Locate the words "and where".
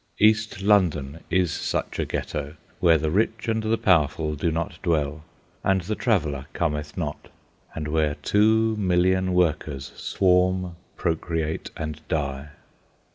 7.75-8.15